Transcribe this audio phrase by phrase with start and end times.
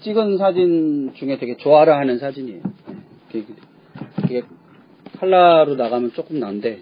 [0.00, 2.62] 찍은 사진 중에 되게 좋아라 하는 사진이에요.
[3.30, 3.44] 이게,
[4.24, 4.42] 이게
[5.18, 6.80] 칼라로 나가면 조금 난데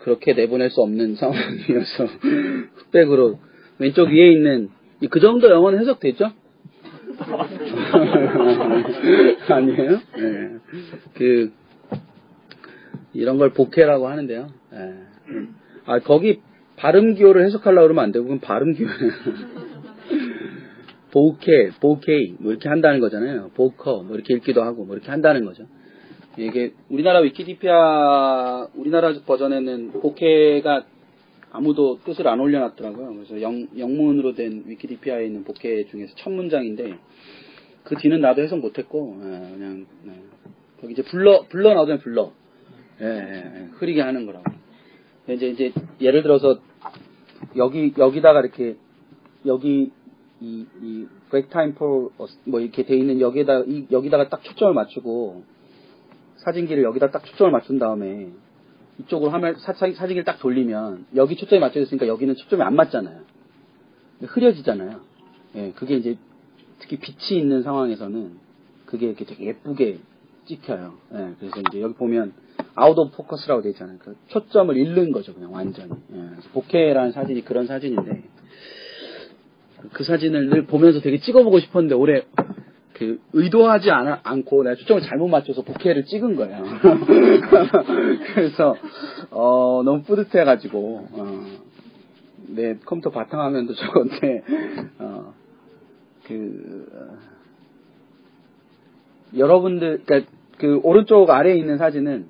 [0.00, 2.04] 그렇게 내보낼 수 없는 상황이어서
[2.74, 3.38] 흑백으로
[3.78, 6.32] 왼쪽 위에 있는 이그 정도 영어는 해석되죠?
[9.48, 10.00] 아니에요?
[10.16, 10.58] 네.
[11.14, 11.52] 그
[13.14, 14.48] 이런 걸 복해라고 하는데요.
[14.74, 14.94] 예.
[15.86, 16.40] 아 거기
[16.76, 19.12] 발음 기호를 해석하려고 그러면 안 되고 그건 발음 기호예요.
[21.16, 23.48] 보케, 보케이 뭐 이렇게 한다는 거잖아요.
[23.54, 25.64] 보커 뭐 이렇게 읽기도 하고 뭐 이렇게 한다는 거죠.
[26.36, 30.84] 이게 우리나라 위키디피아 우리나라 버전에는 보케가
[31.52, 33.14] 아무도 뜻을 안 올려놨더라고요.
[33.14, 36.98] 그래서 영, 영문으로 된 위키디피아에 있는 보케 중에서 첫 문장인데
[37.84, 40.10] 그 뒤는 나도 해석 못했고 예, 그냥 예.
[40.82, 42.32] 거기 이제 불러 불러 나오면 불러
[43.00, 43.68] 예, 예, 예.
[43.78, 44.44] 흐리게 하는 거라고.
[45.30, 46.60] 이제 이제 예를 들어서
[47.56, 48.76] 여기 여기다가 이렇게
[49.46, 49.92] 여기
[50.40, 52.10] 이, 이 break time for
[52.44, 55.42] 뭐 이렇게 돼 있는 여기에다 이, 여기다가 딱 초점을 맞추고
[56.36, 58.28] 사진기를 여기다 딱 초점을 맞춘 다음에
[59.00, 63.20] 이쪽으로 하면 사, 사, 사진기를 딱 돌리면 여기 초점이 맞춰졌으니까 여기는 초점이 안 맞잖아요.
[64.22, 65.00] 흐려지잖아요.
[65.56, 66.16] 예, 그게 이제
[66.78, 68.38] 특히 빛이 있는 상황에서는
[68.86, 69.98] 그게 이렇게 되게 예쁘게
[70.46, 70.94] 찍혀요.
[71.14, 72.32] 예, 그래서 이제 여기 보면
[72.74, 73.98] out of focus라고 되어 있잖아요.
[73.98, 75.90] 그 초점을 잃는 거죠, 그냥 완전히.
[76.12, 78.22] 예, 그래서 bokeh라는 사진이 그런 사진인데
[79.92, 82.22] 그 사진을 늘 보면서 되게 찍어보고 싶었는데 올해
[82.94, 86.64] 그 의도하지 않, 않고 내가 초점을 잘못 맞춰서 bokeh를 찍은 거예요.
[88.34, 88.74] 그래서
[89.30, 91.44] 어, 너무 뿌듯해가지고 어,
[92.48, 94.42] 내 컴퓨터 바탕화면도 저건데
[94.98, 95.34] 어,
[96.24, 97.18] 그 어,
[99.36, 102.28] 여러분들 그러니까 그 오른쪽 아래에 있는 사진은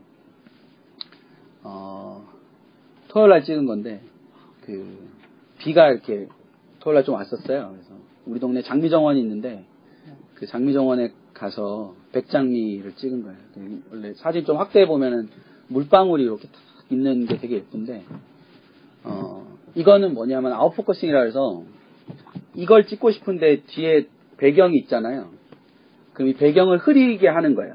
[1.62, 2.26] 어,
[3.08, 4.00] 토요일 날 찍은 건데
[4.62, 4.98] 그
[5.58, 6.26] 비가 이렇게
[6.86, 7.72] 토요일 날 좀 왔었어요.
[7.72, 7.90] 그래서
[8.26, 9.64] 우리 동네 장미정원이 있는데
[10.36, 13.36] 그 장미정원에 가서 백장미를 찍은 거예요.
[13.54, 15.28] 그 원래 사진 좀 확대해 보면은
[15.66, 16.54] 물방울이 이렇게 탁
[16.90, 18.04] 있는 게 되게 예쁜데
[19.02, 21.64] 어 이거는 뭐냐면 아웃포커싱이라 해서
[22.54, 25.30] 이걸 찍고 싶은데 뒤에 배경이 있잖아요.
[26.12, 27.74] 그럼 이 배경을 흐리게 하는 거예요.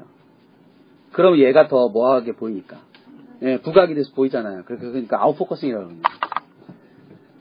[1.12, 2.80] 그럼 얘가 더 뭐하게 보이니까.
[3.42, 4.62] 예, 부각이 돼서 보이잖아요.
[4.64, 6.10] 그러니까 아웃포커싱이라고 합니다.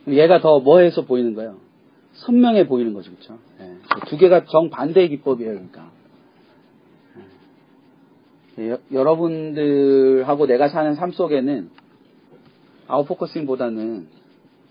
[0.08, 1.58] 얘가 더 뭐해서 보이는 거예요?
[2.14, 3.38] 선명해 보이는 거죠, 그렇죠?
[3.60, 5.92] 예, 두 개가 정반대의 기법이에요, 그러니까.
[8.60, 11.70] 예, 여, 여러분들하고 내가 사는 삶 속에는
[12.88, 14.08] 아웃포커싱보다는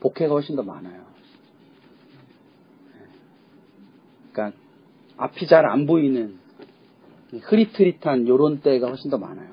[0.00, 1.00] 복해가 훨씬 더 많아요.
[4.32, 4.58] 그러니까
[5.16, 6.38] 앞이 잘 안 보이는
[7.32, 9.50] 흐릿흐릿한 요런 때가 훨씬 더 많아요.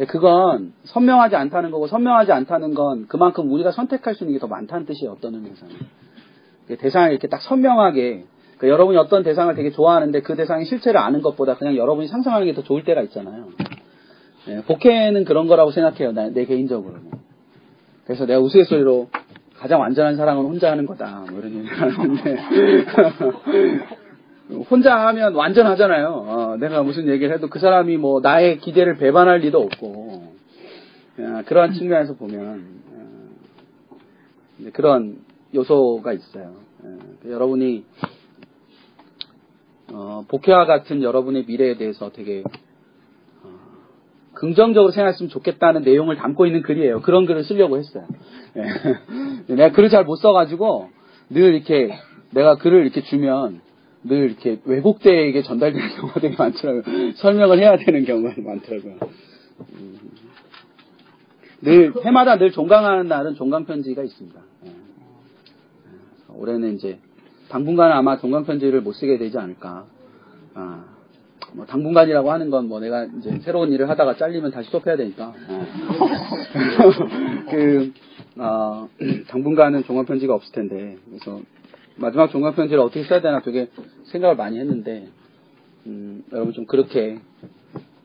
[0.00, 0.04] 예.
[0.04, 4.86] 그건 선명하지 않다는 거고 선명하지 않다는 건 그만큼 우리가 선택할 수 있는 게 더 많다는
[4.86, 5.12] 뜻이에요.
[5.12, 5.74] 어떤 의미에서는.
[6.78, 8.24] 대상을 이렇게 딱 선명하게
[8.58, 12.54] 그러니까 여러분이 어떤 대상을 되게 좋아하는데 그 대상의 실체를 아는 것보다 그냥 여러분이 상상하는 게
[12.54, 13.48] 더 좋을 때가 있잖아요.
[14.48, 16.12] 예, 복해는 그런 거라고 생각해요.
[16.12, 17.10] 나, 내 개인적으로는.
[18.04, 19.08] 그래서 내가 우스갯소리로
[19.58, 21.24] 가장 완전한 사랑은 혼자 하는 거다.
[21.30, 22.36] 뭐 이런 얘기를 하는데
[24.70, 26.08] 혼자 하면 완전하잖아요.
[26.08, 30.34] 어, 내가 무슨 얘기를 해도 그 사람이 뭐 나의 기대를 배반할 리도 없고
[31.18, 35.18] 어, 그러한 측면에서 보면 어, 그런
[35.54, 36.54] 요소가 있어요.
[36.82, 37.84] 어, 여러분이
[39.92, 42.44] 어, 복회와 같은 여러분의 미래에 대해서 되게
[43.42, 43.48] 어,
[44.34, 47.02] 긍정적으로 생각했으면 좋겠다는 내용을 담고 있는 글이에요.
[47.02, 48.04] 그런 글을 쓰려고 했어요.
[48.56, 48.62] 예.
[49.54, 50.90] 내가 글을 잘 못 써가지고
[51.30, 51.98] 늘 이렇게
[52.30, 53.65] 내가 글을 이렇게 주면
[54.06, 57.12] 늘 이렇게 왜곡되게 전달되는 경우가 되게 많더라고요.
[57.16, 58.98] 설명을 해야 되는 경우가 많더라고요.
[59.72, 59.98] 음.
[61.62, 64.40] 늘 해마다 늘 종강하는 날은 종강 편지가 있습니다.
[64.66, 64.70] 예.
[66.34, 66.98] 올해는 이제
[67.48, 69.86] 당분간은 아마 종강 편지를 못 쓰게 되지 않을까.
[70.54, 70.84] 아,
[71.54, 75.32] 뭐 당분간이라고 하는 건 뭐 내가 이제 새로운 일을 하다가 잘리면 다시 수업해야 되니까.
[75.48, 75.66] 예.
[77.50, 77.92] 그,
[78.36, 78.88] 어,
[79.28, 80.96] 당분간은 종합 편지가 없을 텐데.
[81.08, 81.40] 그래서
[81.96, 83.68] 마지막 종합편지를 어떻게 써야 되나 되게
[84.04, 85.08] 생각을 많이 했는데,
[85.86, 87.18] 음, 여러분 좀 그렇게,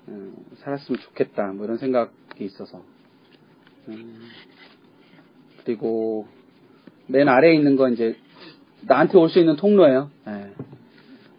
[0.07, 1.47] 음, 살았으면 좋겠다.
[1.53, 2.81] 뭐 이런 생각이 있어서.
[3.89, 4.21] 음,
[5.63, 6.27] 그리고
[7.07, 8.15] 맨 아래에 있는 건 이제
[8.81, 10.09] 나한테 올 수 있는 통로예요.
[10.27, 10.51] 예.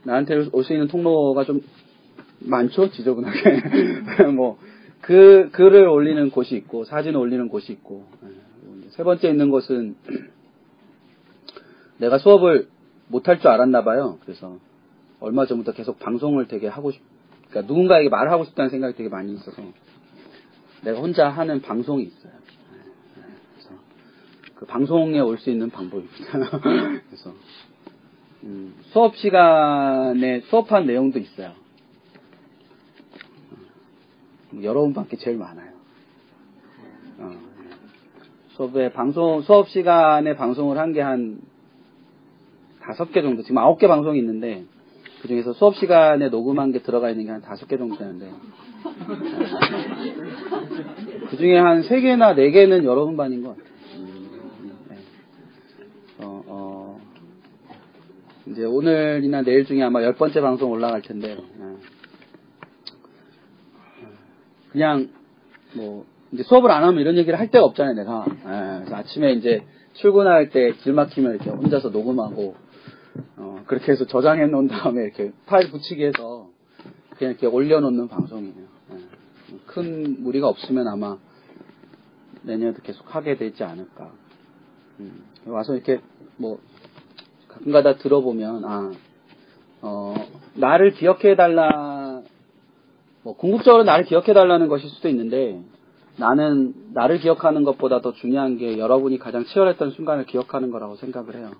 [0.04, 1.62] 나한테 올 수 있는 통로가 좀
[2.40, 4.26] 많죠, 지저분하게.
[4.34, 4.58] 뭐,
[5.00, 8.88] 그, 글을 올리는 곳이 있고, 사진을 올리는 곳이 있고, 예.
[8.90, 9.96] 세 번째 있는 곳은
[12.02, 12.68] 내가 수업을
[13.06, 14.18] 못할 줄 알았나 봐요.
[14.24, 14.58] 그래서
[15.20, 17.00] 얼마 전부터 계속 방송을 되게 하고 싶,
[17.48, 19.62] 그러니까 누군가에게 말을 하고 싶다는 생각이 되게 많이 있어서
[20.82, 22.32] 내가 혼자 하는 방송이 있어요.
[22.32, 23.22] 예.
[23.54, 23.70] 그래서
[24.56, 26.40] 그 방송에 올 수 있는 방법입니다.
[27.06, 27.32] 그래서
[28.42, 31.52] 음, 수업 시간에 수업한 내용도 있어요.
[33.52, 35.70] 어, 여러분밖에 제일 많아요.
[37.18, 37.38] 어, 네.
[38.56, 41.51] 수업에 방송 수업 시간에 방송을 한 게한
[42.82, 44.64] 다섯 개 정도 지금 아홉 개 방송이 있는데
[45.20, 48.30] 그 중에서 수업 시간에 녹음한 게 들어가 있는 게 한 다섯 개 정도 되는데
[51.30, 53.72] 그 중에 한 세 개나 네 개는 여러분 반인 것 같아요.
[53.98, 54.96] 음, 네.
[56.18, 57.00] 어, 어,
[58.46, 61.76] 이제 오늘이나 내일 중에 아마 열 번째 방송 올라갈 텐데 예.
[64.72, 65.08] 그냥
[65.74, 69.62] 뭐 이제 수업을 안 하면 이런 얘기를 할 데가 없잖아요 내가 예, 그래서 아침에 이제
[69.94, 72.54] 출근할 때 길 막히면 이렇게 혼자서 녹음하고
[73.36, 76.48] 어, 그렇게 해서 저장해 놓은 다음에 이렇게 파일 붙이기 해서
[77.16, 78.54] 그냥 이렇게 올려놓는 방송이에요
[78.92, 78.96] 예.
[79.66, 81.18] 큰 무리가 없으면 아마
[82.42, 84.10] 내년에도 계속 하게 되지 않을까
[85.00, 86.00] 음, 와서 이렇게
[86.36, 86.58] 뭐
[87.48, 88.92] 가끔가다 들어보면 아
[89.82, 90.14] 어,
[90.54, 92.22] 나를 기억해 달라
[93.22, 95.60] 뭐 궁극적으로 나를 기억해 달라는 것일 수도 있는데
[96.16, 101.50] 나는 나를 기억하는 것보다 더 중요한 게 여러분이 가장 치열했던 순간을 기억하는 거라고 생각을 해요.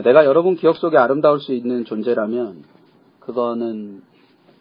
[0.00, 2.64] 내가 여러분 기억 속에 아름다울 수 있는 존재라면
[3.20, 4.02] 그거는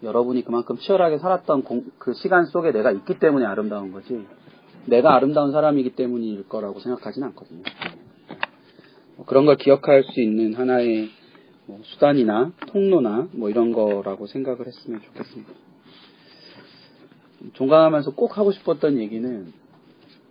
[0.03, 4.25] 여러분이 그만큼 치열하게 살았던 공, 그 시간 속에 내가 있기 때문에 아름다운 거지
[4.85, 7.63] 내가 아름다운 사람이기 때문일 거라고 생각하지는 않거든요.
[9.15, 11.09] 뭐 그런 걸 기억할 수 있는 하나의
[11.65, 15.53] 뭐 수단이나 통로나 뭐 이런 거라고 생각을 했으면 좋겠습니다.
[17.53, 19.53] 종강하면서 꼭 하고 싶었던 얘기는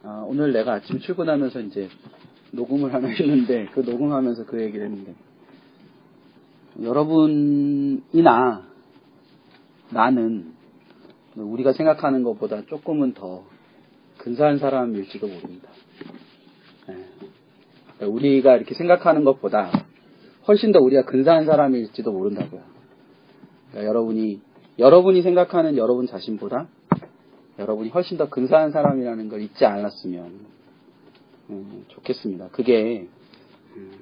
[0.03, 1.89] 아, 오늘 내가 아침 출근하면서 이제
[2.53, 5.15] 녹음을 하나 했는데 그 녹음하면서 그 얘기를 했는데
[6.83, 8.63] 여러분이나
[9.91, 10.53] 나는
[11.37, 13.45] 우리가 생각하는 것보다 조금은 더
[14.19, 15.69] 근사한 사람일지도 모릅니다.
[16.89, 18.07] 네.
[18.07, 19.71] 우리가 이렇게 생각하는 것보다
[20.49, 22.63] 훨씬 더 우리가 근사한 사람일지도 모른다고요.
[23.71, 24.41] 그러니까 여러분이
[24.79, 26.69] 여러분이 생각하는 여러분 자신보다
[27.59, 30.60] 여러분이 훨씬 더 근사한 사람이라는 걸 잊지 않았으면
[31.51, 32.49] 음, 좋겠습니다.
[32.53, 33.09] 그게
[33.77, 33.93] 음,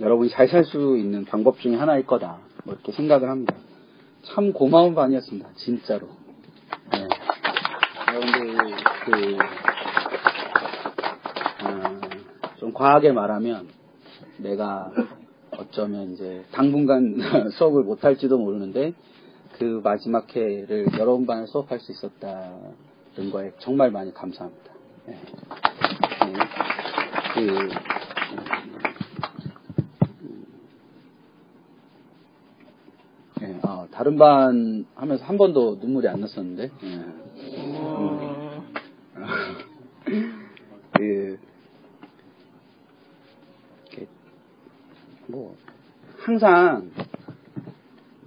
[0.00, 2.38] 여러분이 잘 살 수 있는 방법 중에 하나일 거다.
[2.64, 3.54] 뭐 이렇게 생각을 합니다.
[4.22, 5.50] 참 고마운 반이었습니다.
[5.56, 6.08] 진짜로.
[6.92, 7.06] 네.
[8.08, 9.36] 여러분들 그,
[11.64, 12.00] 어,
[12.58, 13.68] 좀 과하게 말하면
[14.38, 14.90] 내가
[15.58, 17.16] 어쩌면 이제 당분간
[17.56, 18.94] 수업을 못 할지도 모르는데
[19.58, 24.72] 그 마지막 회를 여러분 반을 수업할 수 있었다는 거에 정말 많이 감사합니다.
[25.06, 25.20] 네.
[26.26, 26.32] 네.
[27.34, 27.68] 그,
[33.40, 33.58] 네.
[33.62, 36.70] 아, 다른 반 하면서 한 번도 눈물이 안 났었는데.
[36.82, 37.20] 음.
[40.92, 41.38] 그,
[45.26, 45.56] 뭐,
[46.18, 46.90] 항상,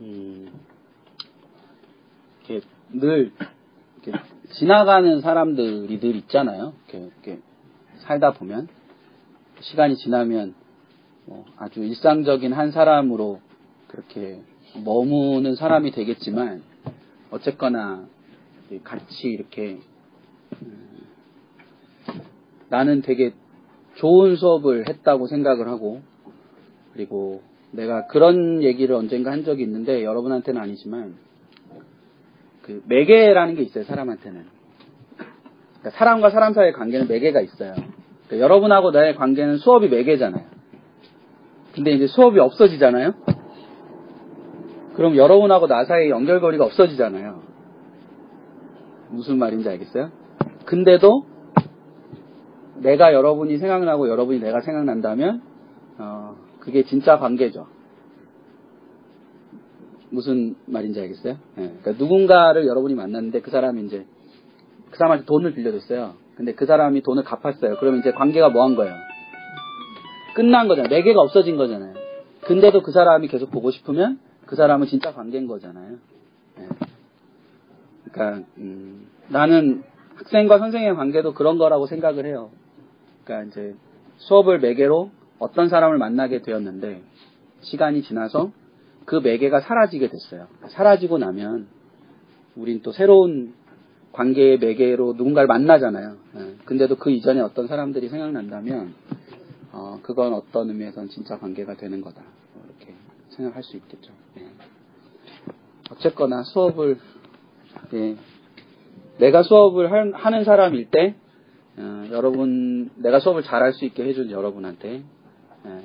[0.01, 0.51] 음,
[2.47, 3.31] 이렇게 늘
[4.03, 4.23] 이렇게
[4.53, 6.73] 지나가는 사람들이 늘 있잖아요.
[6.87, 7.46] 이렇게, 이렇게
[8.07, 8.69] 살다 보면
[9.59, 10.55] 시간이 지나면
[11.25, 13.41] 뭐 아주 일상적인 한 사람으로
[13.87, 14.41] 그렇게
[14.83, 16.63] 머무는 사람이 되겠지만
[17.31, 18.05] 어쨌거나
[18.83, 19.79] 같이 이렇게
[20.61, 20.99] 음,
[22.69, 23.33] 나는 되게
[23.95, 26.01] 좋은 수업을 했다고 생각을 하고
[26.93, 31.15] 그리고 내가 그런 얘기를 언젠가 한 적이 있는데 여러분한테는 아니지만
[32.61, 34.45] 그 매개라는 게 있어요 사람한테는.
[35.79, 37.73] 그러니까 사람과 사람 사이의 관계는 매개가 있어요
[38.27, 40.45] 그러니까 여러분하고 나의 관계는 수업이 매개잖아요
[41.73, 43.13] 근데 이제 수업이 없어지잖아요
[44.95, 47.41] 그럼 여러분하고 나 사이의 연결고리가 없어지잖아요
[49.09, 50.11] 무슨 말인지 알겠어요?
[50.65, 51.25] 근데도
[52.81, 55.41] 내가 여러분이 생각나고 여러분이 내가 생각난다면
[55.97, 57.67] 어, 그게 진짜 관계죠.
[60.09, 61.33] 무슨 말인지 알겠어요?
[61.57, 64.05] 예, 그러니까 누군가를 여러분이 만났는데 그 사람이 이제
[64.91, 66.13] 그 사람한테 돈을 빌려줬어요.
[66.37, 67.77] 근데 그 사람이 돈을 갚았어요.
[67.79, 68.93] 그러면 이제 관계가 뭐 한 거예요?
[70.35, 70.89] 끝난 거잖아요.
[70.89, 71.95] 매개가 없어진 거잖아요.
[72.41, 75.95] 근데도 그 사람이 계속 보고 싶으면 그 사람은 진짜 관계인 거잖아요.
[76.59, 76.67] 예.
[78.11, 79.83] 그러니까 음, 나는
[80.15, 82.51] 학생과 선생의 관계도 그런 거라고 생각을 해요.
[83.23, 83.75] 그러니까 이제
[84.17, 87.01] 수업을 매개로 어떤 사람을 만나게 되었는데
[87.61, 88.51] 시간이 지나서
[89.05, 90.47] 그 매개가 사라지게 됐어요.
[90.67, 91.67] 사라지고 나면
[92.55, 93.53] 우린 또 새로운
[94.17, 96.15] 관계의 매개로 누군가를 만나잖아요.
[96.37, 96.55] 예.
[96.65, 98.95] 근데도 그 이전에 어떤 사람들이 생각난다면
[99.73, 102.23] 어, 그건 어떤 의미에서는 진짜 관계가 되는 거다.
[102.55, 102.93] 뭐 이렇게
[103.29, 104.11] 생각할 수 있겠죠.
[104.39, 104.47] 예.
[105.91, 106.97] 어쨌거나 수업을
[107.93, 108.15] 예,
[109.19, 111.15] 내가 수업을 할- 하는 사람일 때
[111.77, 115.03] 어, 여러분 내가 수업을 잘할 수 있게 해준 여러분한테
[115.65, 115.79] 예,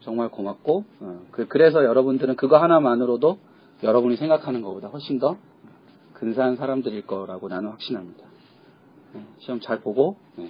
[0.00, 3.38] 정말 고맙고 어, 그, 그래서 여러분들은 그거 하나만으로도
[3.82, 5.38] 여러분이 생각하는 것보다 훨씬 더
[6.22, 8.24] 근사한 사람들일 거라고 나는 확신합니다.
[9.16, 10.48] 예, 시험 잘 보고 예,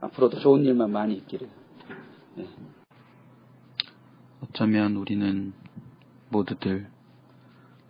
[0.00, 1.48] 앞으로도 좋은 일만 많이 있기를.
[2.38, 2.48] 예.
[4.42, 5.52] 어쩌면 우리는
[6.30, 6.88] 모두들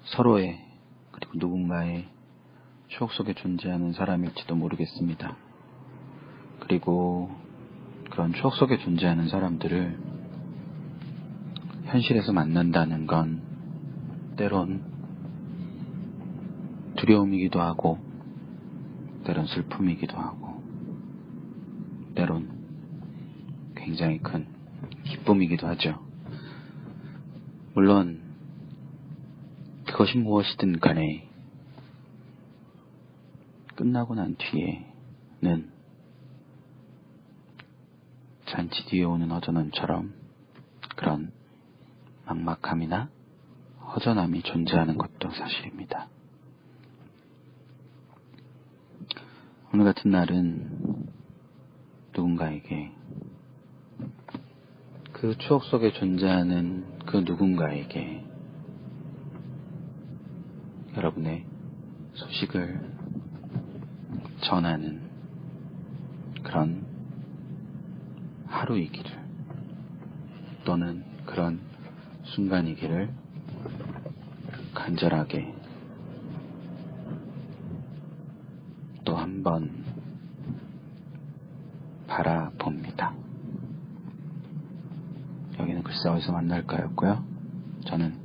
[0.04, 0.60] 서로의
[1.10, 2.08] 그리고 누군가의
[2.88, 5.34] 추억 속에 존재하는 사람일지도 모르겠습니다.
[6.60, 7.30] 그리고
[8.10, 9.98] 그런 추억 속에 존재하는 사람들을
[11.86, 13.40] 현실에서 만난다는 건
[14.36, 14.97] 때론
[16.98, 17.98] 두려움이기도 하고
[19.24, 20.62] 때론 슬픔이기도 하고
[22.14, 22.48] 때론
[23.76, 24.46] 굉장히 큰
[25.04, 25.98] 기쁨이기도 하죠.
[27.74, 28.20] 물론
[29.86, 31.28] 그것이 무엇이든 간에
[33.76, 35.70] 끝나고 난 뒤에는
[38.46, 40.14] 잔치 뒤에 오는 허전함처럼
[40.96, 41.30] 그런
[42.24, 43.08] 막막함이나
[43.94, 46.08] 허전함이 존재하는 것도 사실입니다.
[49.80, 51.06] 오늘 같은 날은
[52.12, 52.90] 누군가에게
[55.12, 58.24] 그 추억 속에 존재하는 그 누군가에게
[60.96, 61.44] 여러분의
[62.14, 62.80] 소식을
[64.40, 65.00] 전하는
[66.42, 66.84] 그런
[68.48, 69.12] 하루이기를
[70.64, 71.60] 또는 그런
[72.24, 73.14] 순간이기를
[74.74, 75.54] 간절하게
[79.04, 79.84] 또 한번
[82.06, 83.14] 바라봅니다.
[85.58, 87.24] 여기는 글쎄 어디서 만날까였고요.
[87.86, 88.16] 저는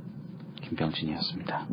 [0.62, 1.66] 김병진이었습니다.